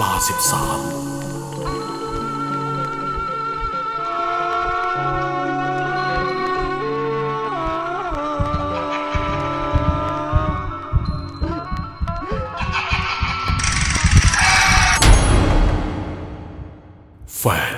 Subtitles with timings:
[0.00, 0.80] ลาสิบสาม
[17.38, 17.42] แฟ
[17.74, 17.76] น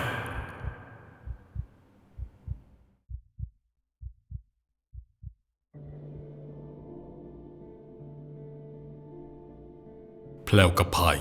[10.44, 11.18] แพลวกับพาย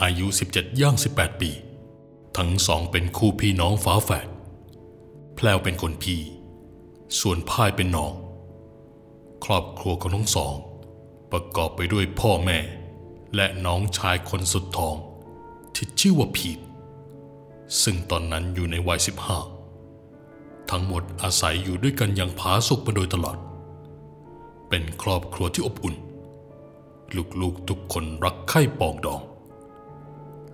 [0.00, 1.50] อายุ 17 ย่าง 18 ปี
[2.36, 4.26] ทั้งสองเป็นคู่พี่น้องฝาแฝด
[5.36, 6.20] แพลวเป็นคนพี่
[7.20, 8.12] ส่วนพายเป็นน้อง
[9.44, 10.54] ครอบครัวของทั้งสอง
[11.32, 12.58] ประกอบไปด้วยพ่อแม่
[13.34, 14.94] และน้องชายคนสุดท้อง
[15.74, 16.58] ที่ชื่อว่าพีท
[17.82, 19.00] ซึ่งตอนนั้นอยู่ในวัย
[19.84, 23.36] 15 ทั้งหมดอาศัยอยู่ด้วยกันอย่างผาสุกมาโดยตลอด
[24.68, 25.96] เป็นครอบครัวที่อบอุ่น
[27.40, 29.22] ลูกๆทุกคนรักใคร่ปองดอง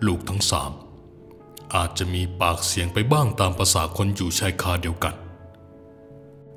[0.06, 0.72] ลูกทั้งสาม
[1.74, 5.14] อาจจะมีปากเสียงไปบ้างตามภาษาคนอยู่ชายคาเดียวกัน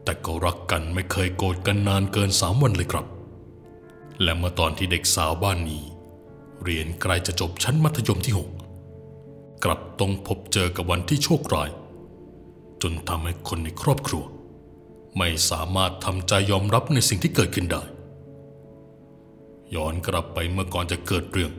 [0.03, 3.05] แต่ก็รักกันไม่เคยโกรธกันนานเกินสามวันเลยครับ
[4.21, 5.83] และเมื่อตอนที่เด็กสาวบ้านนี้
[6.63, 8.49] เรียนใกล้จะจบชั้นมัธยมที่หก
[9.63, 11.69] กลับต้องพบเจอกับวันที่โชคร้าย
[12.81, 14.23] จนทำให้คนในครอบครัว
[15.17, 17.83] ไม่สามารถทำใจยอมรับในสิ่งที่เกิดขึ้นได้
[19.75, 21.51] ย้อนกลับไปเมื่อก่อนจะเกิดเรื่อง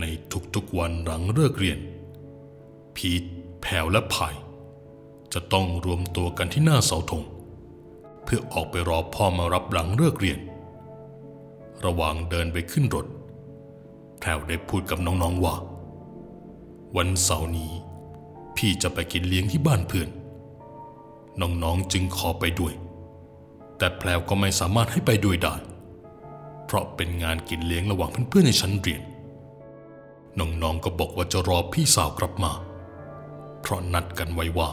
[0.00, 0.04] ใน
[0.54, 1.78] ทุกๆวันหลังเลิกเรียน
[2.96, 3.22] พีท
[3.62, 4.34] แผวและพาย
[5.32, 7.22] จะต้องรวมตัวกันที่หน้าเสาธง
[8.24, 10.38] เพื่อออกไปรอพ่อมารับหลังเลิกเรียน
[11.84, 13.06] ระหว่างเดินไปขึ้นรถ
[14.18, 15.54] แพรวได้พูดกับน้องๆว่า
[16.96, 17.72] วันเสาร์นี้
[18.56, 20.08] พี่จะไปกินเลี้ยงที่บ้านเพื่อน
[21.40, 22.74] น้องๆจึงขอไปด้วย
[23.78, 25.54] แต่แพรวก็ไม่สามารถให้ไปด้วยได้
[26.66, 29.02] เพราะเป็นงานกินเลี้ยงระหว่างเพื่อนๆในชั้นเรียน
[30.38, 32.52] น้องๆก็บอกว่าจะรอพี่สาวกลับมา
[33.60, 34.70] เพราะนัดกันไว้ว่า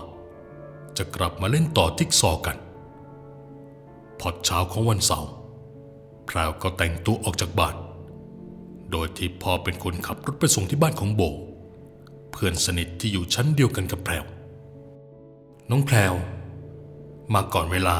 [0.97, 2.57] จะกลับมาเล่นต่อทิกซอกัน
[4.19, 5.31] พอเช้าของวันเสาร์
[6.25, 7.75] แพรวก็แต่งตัวออกจากบ้าน
[8.91, 11.21] โดยที่พ่อเป็นคนขับรถไปส่งที่บ้านของโบ
[12.31, 14.25] เพื่อนสนิทที่อยู่ชั้นเดียวกันกับแพรว
[15.69, 16.13] น้องแพรว
[17.33, 17.97] มาก่อนเวลา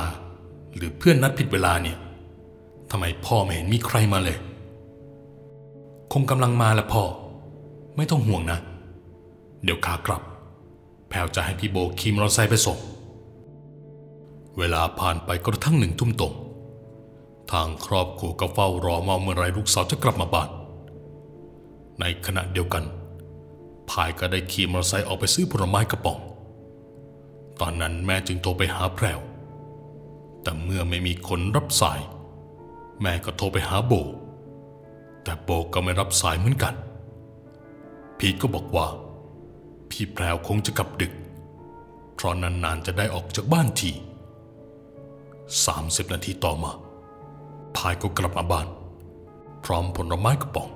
[0.75, 1.97] หรือเพื่อนนัดผิดเวลาเนี่ย
[2.91, 4.37] ทำไมพ่อไม่เห็นมีใครมาเลย
[6.13, 7.03] คงกำลังมาละพ่อ
[7.99, 8.59] ไม่ต้องห่วงนะ
[9.63, 10.21] เดี๋ยวขากลับ
[11.09, 12.77] แพลวจะให้พี่โบขี่มอเตอร์ไซค์ไปส่ง
[14.57, 16.33] เวลาผ่านไปกระทั่งหนึ่งทุ่มตรง
[17.51, 20.49] ทางครอบครัวก็เฝ้ารอมาเมื่อไรลูกสาวจะกลับมาบ้าน
[21.99, 22.83] ในขณะเดียวกัน
[23.89, 26.19] พายก็ได้ขี่มอเตอร์ไซค์ออกไปซื้อผลไม้กระป๋อง
[27.59, 29.19] ตอนนั้นแม่จึงโทรไปหาแพรว
[30.41, 31.99] แต่เมื่อไม่มีคนรับสาย
[33.01, 33.93] แม่ก็โทรไปหาโบ
[35.23, 36.75] แต่โบก็ไม่รับสายเหมือนกัน
[38.19, 38.87] พีทก็บอกว่า
[39.89, 41.13] พี่แพรวคงจะกลับดึก
[42.15, 43.91] เพราะนานๆจะได้ออกจากบ้านที
[45.65, 46.71] สามสิบนาทีต่อมา
[47.75, 48.67] พายก็กลับมาบ้าน
[49.65, 50.69] พร้อมผลไม้กระป๋อง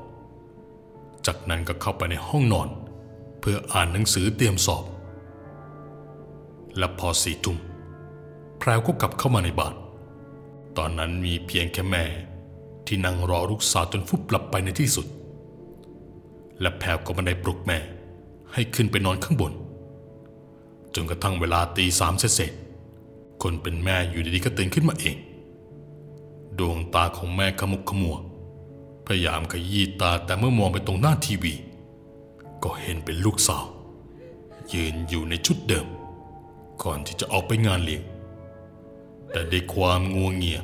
[1.26, 2.70] จากนั้นก็เข้าไปในห้องนอน
[3.40, 4.86] เพื่ออ่านหนังสือเตรียมสอบ
[6.78, 7.58] และพอสี่ทุ่ม
[8.60, 9.74] แพรวก็กลับเข้ามาในบ้าน
[10.78, 12.04] ตอนนั้นมีเพียงแค่แม่
[12.88, 15.08] ที่นั่งรอลูกสาวจนฟุบหลับไปในที่สุด
[16.62, 17.80] และแพวก็บันไดปลุกแม่
[18.54, 19.54] ให้ขึ้นไปนอนข้างบน
[20.96, 22.52] จนกระทั่งเวลาตีสามเสร็จ
[23.44, 25.18] คนเป็นแม่อยู่ดีๆก็ตื่นขึ้นมาเอง
[26.60, 28.18] ดวงตาของแม่ขมุกขมัว
[29.06, 31.54] พยายามขยี้ตาแต่เมื่อมองไปตรงหน้าทีวี
[32.64, 33.66] ก็เห็นเป็นลูกสาว
[34.74, 35.88] ยืนอยู่ในชุดเดิม
[36.84, 38.04] ก่อนที่จะออกไปงานเลี้ยง
[39.32, 40.62] แต่ด้วยความงัวงเงีย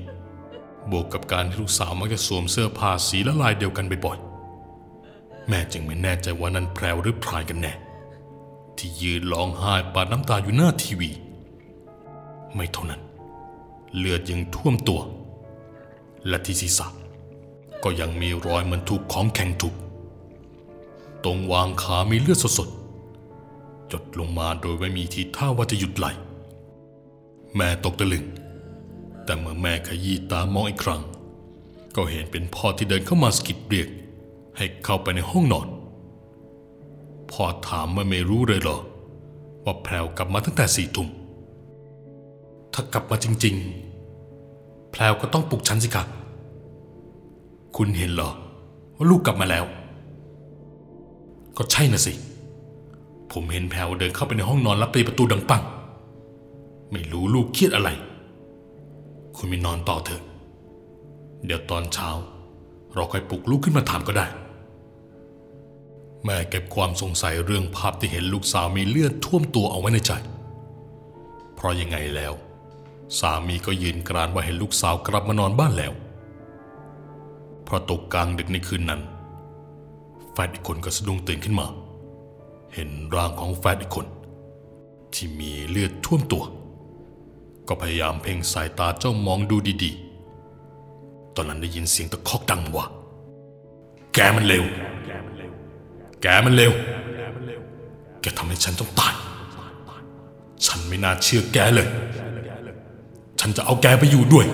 [0.91, 4.19] บวกกับการที่ลูกสาวมักจะสวมเสื้อผ้าสีละลายเดียวกันบ่อย
[5.49, 7.73] แม่จึงไม่แน่ใจว่านั้นแพรวหรือพรายกันแน่
[8.77, 11.09] ที่ยืนร้องไห้ปาดน้ำตาอยู่หน้าทีวี
[12.55, 13.01] ไม่เท่านั้น
[13.97, 15.01] เลือดยังท่วมตัว
[16.27, 16.87] และที่ศีรษะ
[17.83, 19.73] ก็ยังมีรอยเหมือนถูกของแข็งทุบ
[21.23, 26.05] ตรงวางขามีเลือดสดๆหยดลงมาโดยไม่มีทีท่าว่าจะหยุดไหล
[27.55, 28.25] แม่ตกตะลึง
[29.25, 31.01] แต่เมื่อแม่ขยี้ตามองอีกครั้ง
[31.95, 33.87] ก็เห็นเป็นพ่อที่เดินเข้ามาสกิดเรียก
[34.59, 35.67] ให้เข้าไปในห้องนอน
[37.31, 38.79] พ่อถามว่าไม่รู้เลยเหรอ
[39.63, 41.09] ว่าแพรวกลับมาตั้งแต่สี่ทุ่ม
[42.73, 43.55] ถ้ากลับมาจริง
[44.23, 46.07] ๆ แพรวก็ต้องปลุกฉันสิครับ
[47.77, 48.31] คุณเห็นเหรอ
[48.95, 49.65] ว่าลูกกลับมาแล้ว
[51.57, 52.13] ก็ใช่น่ะสิ
[53.31, 55.63] ผมเห็นแพรวเดินเข้าไปในห้องนอนแล้วตีประตูดังปัง
[56.91, 57.89] ไม่รู้ลูกเครียดอะไร
[59.35, 60.21] คุณไปนอนต่อเถอะ
[61.45, 62.09] เดี๋ยวตอนเช้า
[62.93, 64.27] เราค่อยปลุกลูกขึ้นมาถามก็ได้
[66.25, 70.11] แม่เก็บความสงสัยเรื่องภาพที่เห็นลูกสาวมีเลือดท่วมตัวเอาไว้ในใจ
[71.55, 72.33] เพราะยังไงแล้ว
[73.19, 75.93] สามีก็ยืนกรานว่าเห็นลูกสาวกลับมานอนบ้านแล้ว
[77.63, 79.01] เพราะตกกลางดึกในคืนนั้น
[80.31, 81.67] แฟนอีกคนก็สะดุ้งตื่นขึ้นมา
[82.73, 84.05] เห็นร่างของแฟนอีกคน
[85.13, 86.43] ที่มีเลือดท่วมตัว
[87.67, 92.85] ก็พยายามเพ่งสายตาเจ้ามองดูดีๆ ตอนนั้นได้ยินเสียงตะคอกดังว่า
[94.13, 94.65] แกมันเร็ว
[96.21, 96.73] แกมันเร็ว
[98.21, 99.13] แกทำให้ฉันต้องตาย
[100.65, 101.87] ฉันไม่น่าเชื่อแกเลย
[103.39, 104.45] ฉันจะเอาแกไปอยู่ด้วย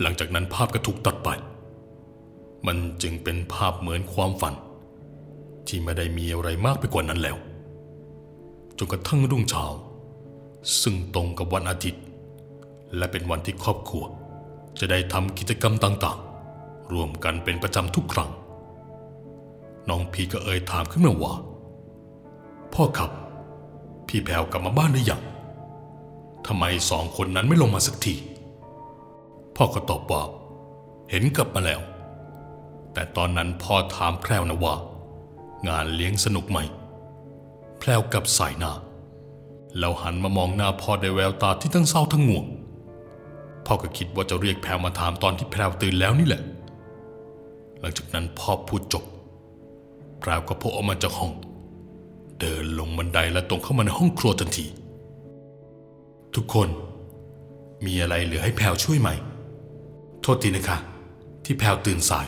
[0.00, 1.28] หลังจากนั้นภาพก็ถูกตัดไป
[2.66, 4.54] มันจึงเป็นภาพเหมือนความฝัน
[5.66, 7.36] ที่ไม่ได้มีอะไรมากไปกว่านั้นแล้ว
[8.78, 9.64] จนกระทั่งรุ่งเช้า
[10.80, 12.02] ซึ่งตรงกับวันอาทิตย์
[12.96, 14.04] และเป็นวันที่ครอบครัว
[14.80, 16.31] จะได้ทำกิจกรรมต่างๆ
[16.92, 18.30] ร่วมกันเป็นประจำทุกครั้ง
[19.88, 21.34] น้องพีก็เอ่ยถามขึ้นมาว่า
[22.72, 23.10] พ่อครับ
[24.08, 25.22] พี่แพรวกลับมาบ้านหรือยัง
[26.46, 28.14] ทำไมสองคนนั้นไม่ลงมาสักที
[29.56, 30.22] พ่อก็ตอบว่า
[31.10, 31.80] เห็นกลับมาแล้ว
[32.92, 34.74] แต่ตอนนั้นพ่อถามแพรวนะว่า
[35.68, 36.58] งานเลี้ยงสนุกไหม
[37.78, 38.72] แพรวกับสายหน้า
[39.78, 42.46] แล้วหันมามองหน้าพ่อด้วยแววตาที่ทั้งเศร้าทั้งง่วง
[43.66, 46.42] พ่อก็คิดว่าจะเรียกแพรวมาถามตอนที่แพรวตื่นแล้วนี่แหละ
[47.82, 49.04] หลังจากนั้นพ่อพูดจบ
[50.20, 51.32] แพรวก็โผล่ออกมาจากห้อง
[52.40, 54.66] เดินลงบันไดและตรงเข้ามาในห้องครัวทันที
[56.34, 56.68] ทุกคน
[57.86, 59.08] มีอะไรเหลือให้แพรวช่วยไหม
[60.22, 60.78] โทษทีนะคะ
[61.44, 62.26] ที่แพรวตื่นสาย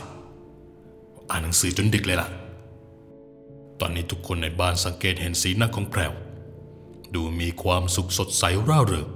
[1.29, 2.29] อ่านหนังสือจนดึกเลยล่ะ
[3.79, 6.13] ตอนนี้ทุกคนในบ้านสังเกตเห็นสีหน้าของแพรว
[7.15, 9.07] ดูมีความสุขสดใสร่าเริง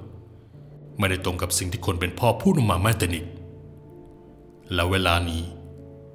[0.98, 3.26] ไม่ได้ตรงกับสิ่งที่คนเป็นพ่อพูดออกมาแม้แต่นิด
[4.74, 5.42] แล้วเวลานี้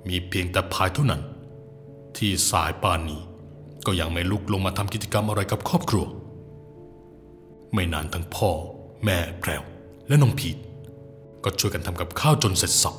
[0.09, 1.23] มีเพียงแต่พายเท่านั้น
[2.17, 3.21] ที่สายป่านนี้
[3.87, 6.05] ก็ยังไม่ลุกลงมาทำกิจกรรมอะไรกับครอบครัว
[7.75, 8.51] ไม่นานทั้งพ่อ
[9.05, 9.63] แม่แพรว
[10.09, 10.57] และน้องพีท
[11.45, 12.95] ก็ช่วยกันทำกับข้าวจนเสร็จสับ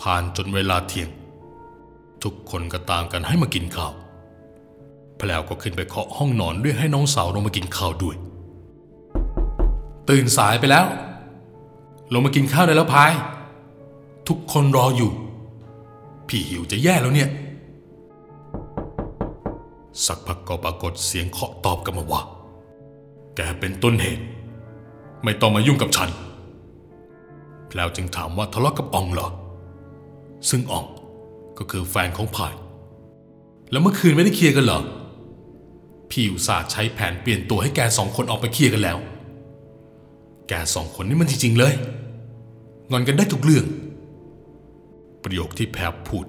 [0.00, 1.08] ผ่านจนเวลาเที่ยง
[2.22, 3.92] ทุกคนก็ตามกันให้มากินข้าว
[5.18, 8.16] แพรวก็ขึ้นไปเคาะห้องนอนเรียกให้น้องสาวลงมากินข้าวด้วย
[10.10, 10.86] ตื่นสายไปแล้ว
[12.12, 13.12] ลงมากินข้าวได้แล้วพาย
[14.28, 15.10] ทุกคนรออยู่
[16.30, 17.28] พี่หิวจะแย่แล้วเนี่ย
[20.06, 22.22] สักพักก็ปรากฏเสียงเคาะตอบกลันมาว่า
[23.36, 24.24] แกเป็นต้นเหตุ
[25.24, 26.10] ไม่ต้องมายุ่งกับฉัน
[27.74, 29.28] แล้วจึงถามว่าทะเลาะกับอองเหรอ
[30.48, 30.86] ซึ่งออง
[31.58, 32.54] ก็คือแฟนของพาย
[33.70, 34.80] แล้วเมื่อคืนไม่ได้เคลียร์กันเหรอ
[36.10, 38.98] พี่อุตส่าห์ใช้แผนเปลี่ยนตัวให้แกสองคนออกไปเคลียร์กันแล้ว
[40.48, 41.74] แกสองคนนี่มันจริงๆเลย
[42.90, 43.64] งอนกันได้ทุกเรื่อง
[45.22, 46.26] ประโยคที่แพรพูด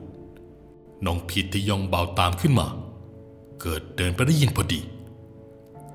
[1.05, 2.67] น้องพีทที่ย่องเบาตามขึ้นมา
[3.61, 4.81] เกิดเดินไปได้ยินพอดี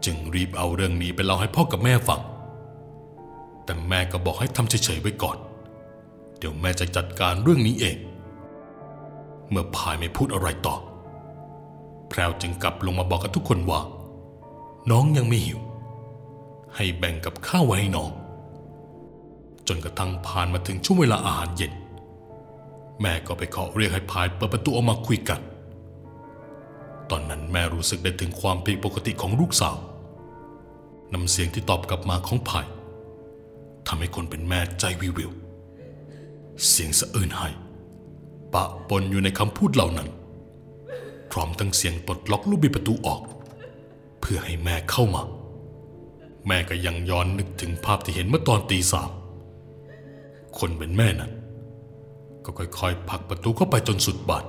[0.04, 2.20] จึงรีบเอาเรื่องนี้ไปเล่าให้พ่อกับแม่ฟัง
[3.64, 5.36] แต่แม่ก็บอกให้ทำเฉยๆไว้ก่อน
[6.38, 7.96] เดี๋ยวแม่จะจัดการเรื่องนี้เอง
[9.50, 10.76] เมื่อพายไม่พูดอะไรต่อ
[12.08, 13.80] แพรวจึงกลับลงมาบอกกับทุกคนว่า
[14.90, 15.60] น้องยังไม่หิว
[16.76, 18.10] ให้แบ่งกับข้าวไว้ให้น้อง
[19.68, 21.72] จนกระทั่งผ่านมาถึงช่วงเวลาอาหารเย็น
[23.02, 25.40] แม่ก็ไปเคาะเรียกให้พายเปิดประตูออกมาคุยกัน
[27.10, 29.76] ตอนนั้นแม่รู้สึกได้ถึงความผิดปกติของลูกสาว
[31.12, 32.66] น้ำเสียงที่ตอบกลับมาของพาย
[33.86, 35.30] ทำให้คนเป็นแม่ใจวิววิว
[36.68, 37.48] เสียงสะอื้นไห้
[38.54, 40.08] ปะปนอยู่ในคำพูดเหล่านั้น
[41.30, 43.20] พร้อมทั้งเสียงปลดล็อกลูกบิดประตูออก
[44.20, 45.22] เพื่อให้แม่เข้ามา
[46.46, 49.10] แม่ก็ยังย้อนนึกถึงภาพที่เห็นเมื่อตอนตีสาม
[50.58, 51.32] คนเป็นแม่นั้น
[52.46, 54.44] ก็ค่อยๆผลักประตูเข้าไปจนสุดบาน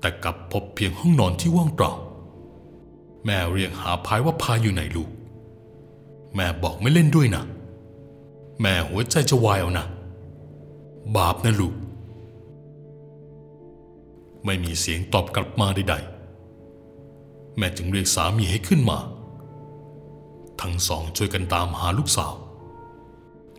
[0.00, 1.92] แต่กลับพบเพียงห้องนอนที่ว่างเปล่า
[3.24, 5.10] แม่เรียกหาพายว่าพายอยู่ไหนลูก
[6.34, 7.44] แม่บอกไม่เล่นด้วยนะ
[8.60, 9.86] แม่หัวใจจะวายเอานะ
[11.16, 11.74] บาปนะลูก
[14.44, 18.98] ไม่มีเสียงตอบกลับมาใดๆ แม่จึงเรียกสามีให้ขึ้นมา
[20.60, 22.34] ทั้งสองช่วยกันตามหาลูกสาว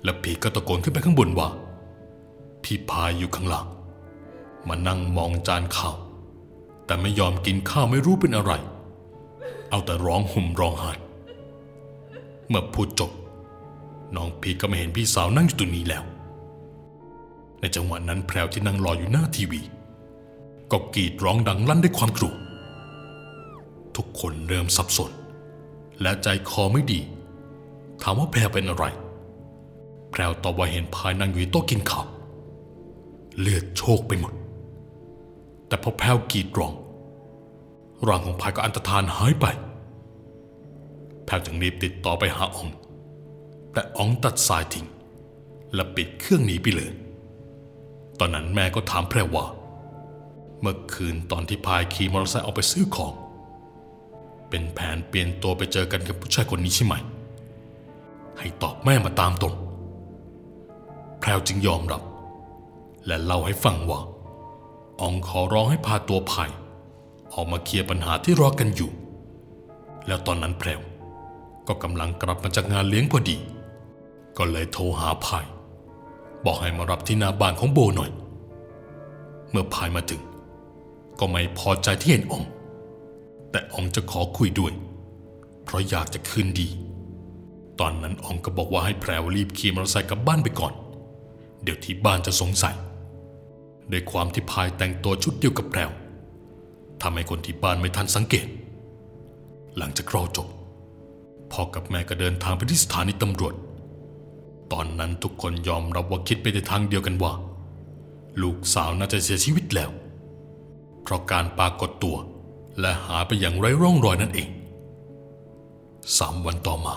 [0.04, 1.50] และผีก็ตะโกนขึ้นไปข้างบนว่า
[2.64, 3.68] พี่พายอยู่ข้างหลัง
[4.68, 5.96] มานั่งมองจานข้าว
[6.86, 8.52] แต่ไม่ยอมกินข้าวไม่รู้เป็นอะไร
[9.70, 10.92] เอาแต่ร้องห่มร้องไห้
[12.48, 13.12] เมื่อพูดจบ
[14.16, 16.04] น้องพีก็ไม่เห็นพี่สาวนั่งอยู่ตรงนี้แล้ว
[17.60, 19.62] ในจังหวะนั้นแพรวที่นั่งรออยู่หน้าทีวี
[20.72, 22.34] ก็กรีดร้องดังลั่นด้วยความกลัว
[23.96, 25.12] ทุกคนเริ่มสับสน
[26.02, 27.00] และใจคอไม่ดี
[28.02, 28.86] ถามว่าแพรวเป็นอะไร
[30.12, 32.06] แพรวตอบว่าเห็นพายนั่งอยู่โต๊ะกินข้าว
[33.40, 34.34] เลือดโชกไปหมด
[35.68, 36.74] แต่พอแพลวกรีดร้อง
[38.08, 39.46] ร่างของพายก็อันตรธานหายไป
[41.26, 42.70] แพลวจึงรีบติดต่อไปหาออง
[43.74, 44.86] แต่อองตัดสายทิ้ง
[45.74, 46.92] และปิดเครื่องหนีไปเลย
[48.20, 49.46] ตอนนั้นแม่ก็ถามแพรว่า
[50.62, 53.14] เมื่อคืนตอนที่พายขี่มอเตอร์ไซค์ออกไปซื้อของ
[54.50, 56.94] เป็นแผนเปลี่ยนตัวไปเจอกันกับผู้ชายคนนี้ใช่ไหม
[58.40, 59.56] ให้ตอบแม่มาตามตรง
[61.20, 62.02] แพรวจึงยอมรับ
[63.08, 64.00] และเล่าให้ฟังว่า
[65.02, 66.50] อองขอร้องให้พาตัวพาย
[67.34, 68.92] ออกมาเคลียร์ปัญหาที่รอกันอยู่
[70.08, 70.82] แล้วตอนนั้นแพรว
[71.68, 73.38] ก็กำลังกลับมาจากงานเลี้ยงพอดี
[74.38, 75.46] ก็เลยโทรหาพาย
[76.46, 78.12] บอกให้มารับที่หน้าบ้านของโบหน่อย
[79.50, 80.22] เมื่อพายมาถึง
[81.20, 82.44] ก็ไม่พอใจที่เห็นออง
[83.52, 84.74] แต่อองจะขอคุยด้วย
[85.64, 86.68] เพราะอยากจะคืนดี
[87.80, 90.74] ตอนนั้นอองก็บอกว่าให้แพรวรีบขี่มอเตอร์ไซค์กลับบ้านไปก่อน
[91.64, 92.76] เดี๋ยวที่บ้านจะสงสัย
[93.92, 95.92] ด้วยความที่พายแต่งตัวชุดเดียวกับแพรว
[97.02, 98.48] ทำให้คนที่บ้านไม่ทันสังเกต
[99.78, 100.48] หลังจากรอจบ
[101.52, 103.54] พ่อกับแม่ก็เดินทางไปที่สถานีตำรวจ
[104.72, 107.34] ตอนนั้นทุกคนยอมรับว่าคิดไปในทางเดียวกันว่า
[108.42, 109.92] ลูกสาวน่าจะเสียชีวิตแล้ว
[111.04, 112.18] เพราะการปรากฏตัว
[112.80, 114.50] และหาไปอย่างไร้ร่องรอยนั่นเอง
[116.18, 116.94] สามวันต่อมา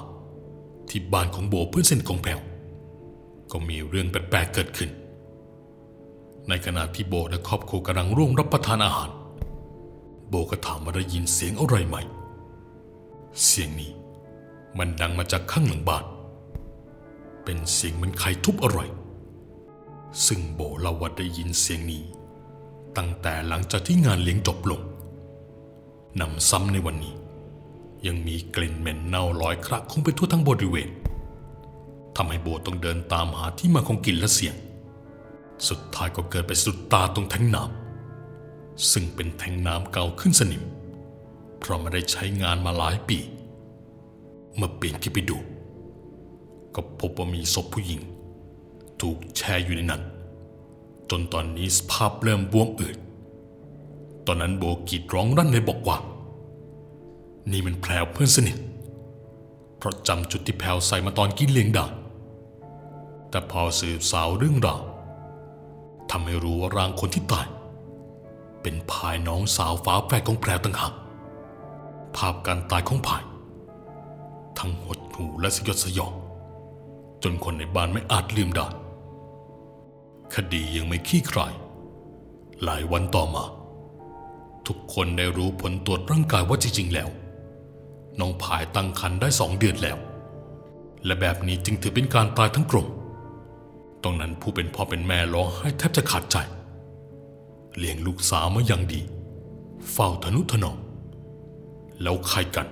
[0.88, 2.40] ที่บ้านของโบเพื่อนสนิทของแพรว
[3.50, 4.90] ก็มีเรื่องแปลกๆเกิดขึ้น
[6.48, 9.10] ในขณะที่โบและครอบครัวกำลังร่วมรับประทานอาหาร
[10.28, 11.96] โบก็ถามว่าได้ยินเสียงอะไรไหม
[13.44, 13.92] เสียงนี้
[14.78, 16.04] มันดังมาจากข้างหลังบ้าน
[17.44, 18.80] เป็นเสียงเหมันใครทุบอะไร
[20.26, 22.02] ซึ่งโบเล่าว่าได้ยินเสียงนี้
[22.96, 24.80] ตั้งแต่หลังจากที่งานเลี้ยงจบลง
[26.20, 27.14] นำซ้ำในวันนี้
[28.06, 30.88] ยังมีกลิ่นเหม็นเน่าลอยคระคงไปทั่วทั้งบริเวณ
[32.16, 34.54] ทำให้โบต้องเดินตามหาที่มาของกลิ่นและเสียง
[35.68, 40.62] สุดท้ายก็เกิดไปสุดตาตรงแทงน้ำซึ่งเป็นแทงน้ำเก่าขึ้นสนิม
[41.58, 43.18] เพราะไม่ได้ใช้งานมาหลายปี
[44.56, 45.38] เมื่อปีนขึ้นไปดู
[46.74, 48.00] ก็พบว่ามีศพผู้หญิง
[49.00, 50.02] ถูกแช่อยู่ในนั้น
[51.10, 52.96] จนตอนนี้สภาพเริ่มบวมอืด
[54.26, 55.98] ตอนนั้นโบกีดร้องรั่นเลยบอกว่า
[57.50, 58.56] นี่มันแพรวเพื่อนสนิท
[59.78, 61.84] เพราะจำจุดที่แพรวใส่มาตอนกินเลี้ยงด้
[63.30, 64.82] แต่พอสืบสาวเรื่องราว
[66.10, 67.46] ทำให้รู้ว่าร่างคนที่ตาย
[68.62, 70.94] เป็นพายน้องสาวฝาแฝดของแพรวต่างหาก
[72.16, 73.22] ภาพการตายของพาย
[74.58, 76.12] ทั้งหดหูและสยดสยอง
[77.22, 78.66] จนคนในบ้านไม่อาจลืมได้
[80.34, 81.52] คดียังไม่ขี้คลาย
[82.64, 83.44] หลายวันต่อมา
[84.66, 87.08] ทุกคนได้รู้ผลตรวจร่างกายว่าจริง ๆ แล้ว
[88.20, 89.98] น้องพายตั้งครรภ์ได้สองเดือนแล้ว
[91.04, 92.86] และแบบนี้จึงถือเป็นการตายทั้งกลม
[94.06, 96.36] ตรงนั้นผู้เป็นพ่อเป็นแม่ร้องไห้แทบจะขาดใจ
[97.78, 99.00] เลี้ยงลูกสาวมาอย่างดี
[99.92, 100.78] เฝ้าทนุถนอม
[102.02, 102.68] แล้วใครกัน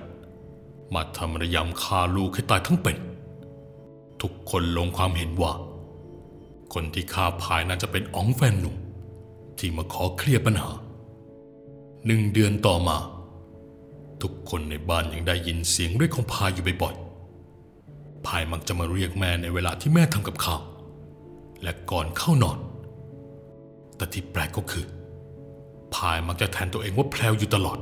[0.93, 2.97] มาทำระยำฆ่าลูกให้ตายทั้งเป็น
[4.21, 5.53] ทุกคนลงความเห็นว่า
[6.73, 8.75] คนที่ฆ่าพายน่าจะเป็นอ๋องแฟนหนุ่ม
[9.57, 10.69] ที่มาขอเคลียร์ปัญหา
[12.05, 12.97] หนึ่งเดือนต่อมา
[14.21, 20.61] ทุกคนในบ้านยังได้ยินเสียงเรียกของพายอยู่บ่อยๆพายมักจะมาเรียกแม่ในเวลาที่แม่ทำกับข้าว
[21.63, 22.57] และก่อนเข้านอน
[23.95, 24.85] แต่ที่แปลกก็คือ
[25.93, 27.79] พายมักจะแทนตัวเองว่าแพลวอยู่ตลอด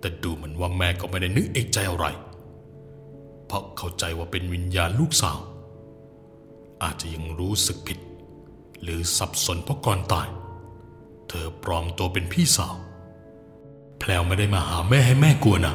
[0.00, 2.06] แต่ดูเหมือนว่าแม่ก็ไม่ได้นึกเอกใจอะไร
[3.46, 5.38] เพราะเข้าใจว่าเป็นวิญญาณลูกสาว
[6.82, 7.98] อาจจะยังรู้สึกผิด
[8.82, 10.28] หรือสับสนเพราะก่อนตาย
[11.28, 12.76] เธอปลอมตัวเป็นพี่สาว
[13.98, 15.74] แพลวไม่ได้มาหาแม่ให้แม่กลัวนะ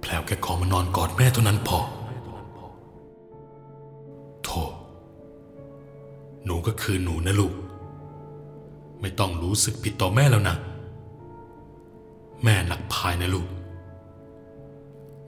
[0.00, 1.78] แพลวแค่ขอมานอนกอดแม่เท่านั้นพอ
[6.44, 7.54] หนูก็คือหนูนะลูก
[9.00, 10.56] ไม่ต้องรู้สึกผิดต่อแม่แล้วนะ
[12.44, 13.48] แม่หลักพายนะลูก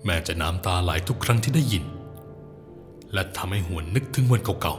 [0.05, 1.85] แม่จะน้ำตาไหลทุกครั้งที่ได้ยิน
[3.13, 4.75] และทำให้หวนนึกถึงวันเก่า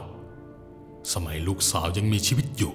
[0.54, 2.72] ๆ สมัยลูกสาวยังมีชีวิตอยู่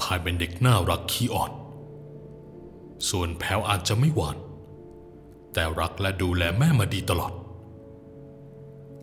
[0.00, 1.52] พายเป็นเด็กน่ารักขี้อ่อน
[3.08, 4.36] ส่วนแพลวอาจจะไม่หวาน
[5.52, 7.32] แต่รักและดูแลแม่มาดีตลอด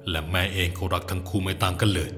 [0.10, 2.10] และแม่เองก็รักทั้งคู่ไม่ต่างกันเลย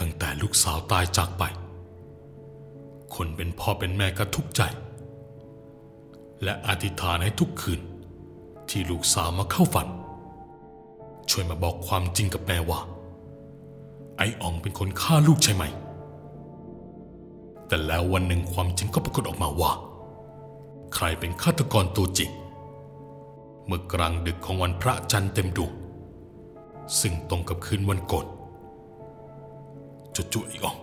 [0.00, 1.42] ตั้งแต่ลูกสาวตายจากไป
[3.14, 4.62] คนเป็นพ่อเป็นแม่ก็ทุกข์ใจ
[6.42, 7.80] และอธิษฐานให้ทุกคืน
[8.68, 9.88] ที่ลูกสาวมาเข้าฝัน
[11.30, 12.80] ช่วยมาบอกความจริงกับแม่ว่า
[14.16, 15.64] ไอ้อ่องเป็นคนฆ่าลูกใช่ไหม
[17.66, 19.72] แต่แล้ววันหนึ่งความจริงก็ปรากฏออกมาว่า
[20.94, 22.30] ใครเป็นฆาตกรตัวจริง
[23.66, 25.72] เมื่อกลางดึกของวันพระจันทร์เต็มดวง
[27.00, 28.26] ซึ่งตรงกับคืนวันกน
[30.32, 30.76] จู่ๆไอ้อ่อง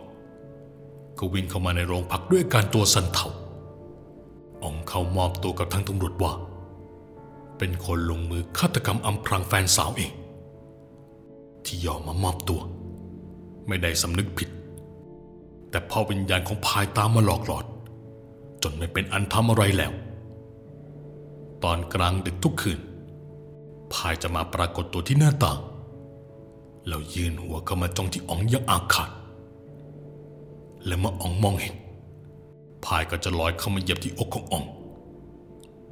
[1.18, 3.28] ก็วิ่งเข้ามาในโรงพักด้วยการตัวสั่นเทา
[4.64, 6.34] อ่องเข้ามอบตัวกับทางตำรวจว่า
[7.58, 10.12] เป็นคนลงมือฆาตกรรมอำพรางแฟนสาวเอง
[11.66, 12.62] ที่ยอมมามอบตัว
[13.68, 14.50] ไม่ได้สำนึกผิด
[15.70, 17.66] แต่พอวิญญาณของพายตามมาหลอกหลอน
[18.64, 19.94] จนไม่เป็นอันทำอะไรแล้ว
[21.64, 22.80] ตอนกลางดึกทุกคืน
[23.94, 25.60] พายจะมาปรากฏตัวที่หน้าต่าง
[26.88, 29.10] แล้วยืนหัวเข้ามาจ้องที่อ๋องอยังอาฆาต
[30.86, 31.76] และเมื่ออ๋องมองเห็น
[32.86, 34.64] พายก็จะลอยเข้ามาเหยียบที่อกของอ๋อง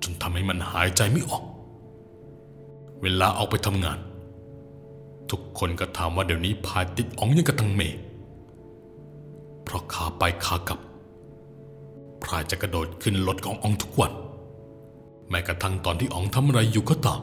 [0.02, 1.44] จนทำให้มันหายใจไม่ออก
[3.02, 4.00] เวลาออกไปทำงาน
[5.30, 7.98] ทุกคนก็ถามว่าเดี๋ยวนี้พายติดอ๋องยังกระตังเมย์
[9.64, 10.80] เพราะขาไปขากลับ
[12.24, 14.12] พายจะกระโดดขึ้นรถของอ๋องทุกวัน
[15.30, 17.22] แม้กระทั่งตอนที่อ๋องทำอะไรอยู่ก็ตาม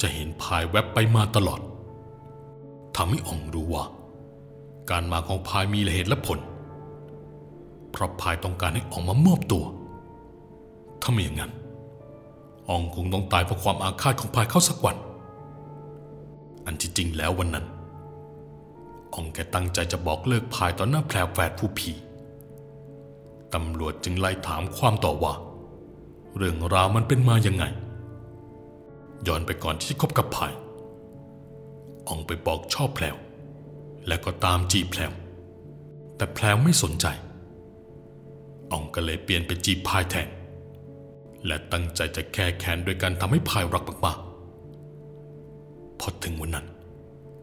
[0.00, 1.60] จะเห็นพายแวบไปมาตลอด
[2.96, 3.84] ทำให้อ๋องรู้ว่า
[4.90, 6.38] การมาของพายมีเหตุและผล
[7.90, 9.64] เพราะพายต้องการให้อองมามอบตัว
[11.02, 11.52] ถ้าไม่อย่างนั้น
[12.68, 14.96] อองคงต้องตายเพราะความอาฆาตของพายเข้าสักวัน
[16.66, 17.66] อันที่จริงแล้ววันนั้น
[19.14, 21.92] อองแกตั้งใจจะบอกเลิกพายต่อหน้าแพรแฝดผู้ผี
[23.54, 25.34] ตำรวจจึงไล่ถามความต่อว่า
[26.36, 27.64] เรื่องราวมันเป็นมายังไง
[29.26, 30.52] ย้อนไปก่อนที่จะคบกับพาย
[32.08, 33.16] อองไปบอกชอบแพลว
[34.06, 35.12] แล้วก็ตามจีบแพลว
[36.16, 37.06] แต่แพลวไม่สนใจ
[38.70, 40.28] อองก็เลยเปลี่ยนไปจีบพายแทน
[41.46, 46.66] และตั้งใจจะแก้แค้นโดยการทำให้พายรักมากๆพอถึงวันนั้น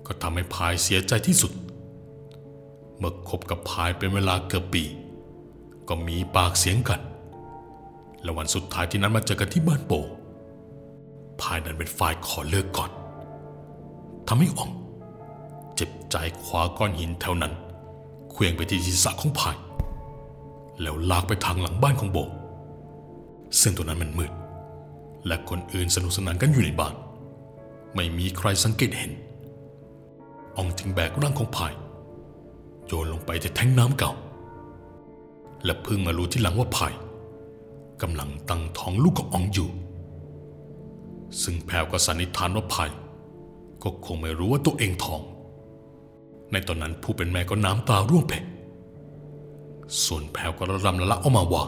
[0.05, 1.51] ก็ทำให้พายเสียใจที่สุด
[2.97, 4.83] เมื่อคบกับพายเป็นเวลาเกือบปี
[5.87, 7.01] ก็มีปากเสียงกัน
[8.23, 9.93] และวันสุดท้ายที่นั้นมาเจอกันที่บ้านโป
[11.41, 12.91] พายนั้นเป็นฝ่ายขอเลิกก่อน
[14.27, 14.71] ทำให้อ่อง
[15.75, 17.53] เจ็บใจคว้าก้อนหินแถวนั้น
[18.31, 19.55] เคลื่องไปที่ศีรษะของพาย
[20.81, 22.17] แล้วลากไปทางหลังบ้านของโบ
[23.61, 24.31] ซึ่งตัวนั้นมันมืด
[25.27, 26.95] และคนอื่นสนุกสนานกันอยู่ในบ้าน
[27.95, 29.11] ไม่มีใครสังเกตเห็น
[30.55, 31.73] อองจึงแบกร่างของพาย
[32.85, 34.11] โยนลงไปในแท้งน้ำเก่า
[35.65, 36.93] และเพิ่งมารู้ที่หลังว่าพาย
[38.01, 39.69] กำลังตั้งท้องลูกของอองอยู่
[41.41, 42.89] ซึ่งแพรวก็สันนิษฐานว่าพาย
[43.83, 45.21] ก็คงไม่รู้ว่าตัวเองท้อง
[46.51, 48.43] ในตอนนั้นผู้เป็นแม่ก็น้ำตาร่วงเพก
[50.05, 51.63] ส่วนแพรวก็ระรำละละออกมาว่า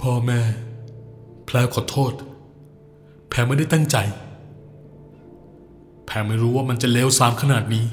[0.00, 0.40] พ่อแม่
[1.46, 2.12] แพรขอโทษ
[3.28, 3.96] แพรไม่ได้ตั้งใจ
[6.06, 7.84] แพรไม่รู้ว่ามันจะเลวซามขนาดนี้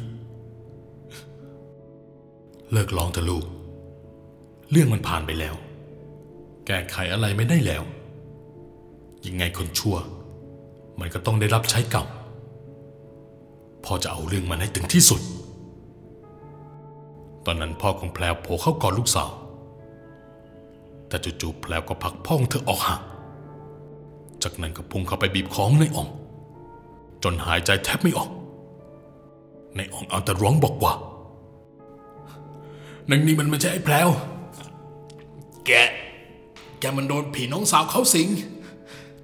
[2.71, 3.45] เลิกร้องเถอะลูก
[4.71, 5.55] เรื่องมันผ่านไปแล้ว
[6.67, 7.83] แก้ไขอะไรไม่ได้แล้ว
[9.25, 9.95] ยังไงคนชั่ว
[10.99, 12.07] มันก็ต้องได้รับใช้กรรม
[13.85, 15.21] พ่อจะเอาเรื่องมันให้ถึงที่สุด
[17.45, 19.29] ตอนนั้นพ่อของแพลวโผล่เข้ากอดลูกสาว
[21.07, 23.01] แต่จู่ๆแพลวก็ผลักพ่อของเธอออกห่าง
[24.43, 26.07] จากนั้นก็พุ่งเข้าไปบีบคอในอ่อง
[27.23, 28.29] จนหายใจแทบไม่ออก
[29.75, 30.93] ในอ่องเอาแต่ร้องบอกว่า
[33.09, 34.09] นังนี่มันไม่ใช่ไอ้แพลว
[35.65, 35.71] แก
[36.79, 38.27] แกมันโดนผีน้องสาวเขาสิง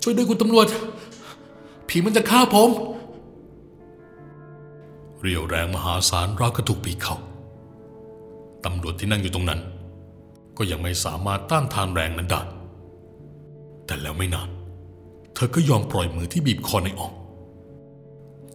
[0.02, 0.67] ช่วยด้วยคุณตำรวจ
[1.88, 2.69] ผีมันจะฆ่าผม
[5.21, 7.15] เรียวแรงมหาศาลราวกระถูกผีเขา
[8.65, 9.62] ตำรวจที่นั่งอยู่ตรงนั้น
[10.58, 12.41] ก็ยังไม่สามารถต้านทานแรงนั้นได้
[13.86, 14.49] แต่แล้วไม่นาน
[15.34, 17.13] เธอก็ยอมปล่อยมือที่บีบคอในออง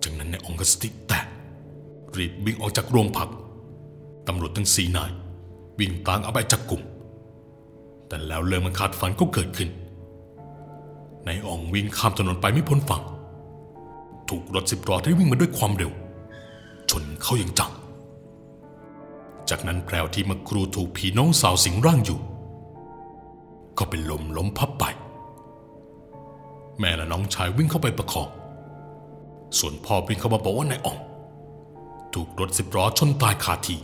[0.03, 1.27] จากนั้นในอองก็สติแตก
[2.19, 3.31] รีบวิ่งออกจากโรงพัก
[4.29, 5.11] ตำรวจทั้งสี่นาย
[5.79, 6.83] วิ่งตามเอาไปจับกลุ่ม
[8.09, 9.69] แต่แล้วเรื่องมันขาดฝันก็เกิดขึ้น
[11.27, 13.03] ในอ่องวิ่งข้ามถนนไปไม่พ้นฝั่ง
[14.29, 15.93] ถูกรถสิบล้อที่วิ่งมาด้วยความเร็ว
[16.91, 17.73] ชนเขาอย่างจัง
[19.49, 22.21] จากนั้นแพรวที่มื่อครูถูกผีน้องสาวสิงร่างอยู่
[23.79, 24.85] ก็เป็นลมล้มพับไป
[26.79, 28.29] แม่และน้องชายวิ่งเข้าไปประคอง
[29.59, 30.99] ส่วนพ่อวิ่งเข้ามาบอกว่านายอ่อง
[32.15, 33.77] ถูกรถสิบล้อชนตายคาที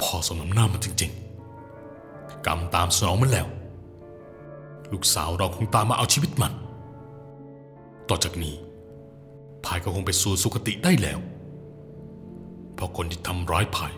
[0.00, 1.12] พ่อสมน้ำหน้ามันจริง
[1.78, 3.46] ๆ กรรมตามสนองมันแล้ว
[4.92, 6.52] ลูกสาวเราคงตามมาเอาชีวิตมัน
[8.08, 8.54] ต่อจากนี้
[9.64, 11.18] พายก็คงไปสู่สุคติได้แล้ว
[12.80, 13.92] เพราะคนที่ทำร้ายภาย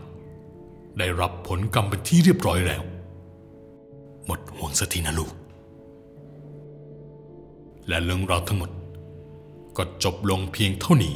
[0.98, 2.82] ได้รับผลกรรมเป็นที่เรียบร้อยแล้ว
[4.26, 5.32] หมดห่วงสักทีนะลูก
[7.88, 8.70] และเรื่องราวทั้งหมด
[9.76, 11.14] ก็จบลงเพียงเท่านี้